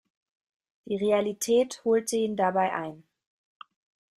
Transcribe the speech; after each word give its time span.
Die 0.87 0.95
Realität 0.95 1.83
holte 1.85 2.15
ihn 2.15 2.35
dabei 2.35 2.73
ein. 2.73 3.03